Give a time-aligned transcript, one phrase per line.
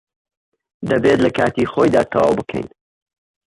[0.89, 2.67] دەبێت لە کاتی خۆیدا تەواو بکەین.